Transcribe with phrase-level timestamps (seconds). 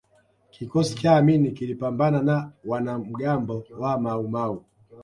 [0.51, 4.65] kikosi cha amini kilipambana na wanamgambo wa maumau